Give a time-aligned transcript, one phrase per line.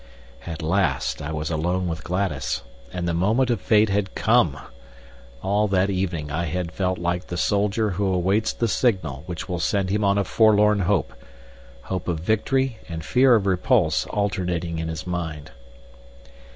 [0.47, 4.57] At last I was alone with Gladys, and the moment of Fate had come!
[5.43, 9.59] All that evening I had felt like the soldier who awaits the signal which will
[9.59, 11.13] send him on a forlorn hope;
[11.83, 15.51] hope of victory and fear of repulse alternating in his mind.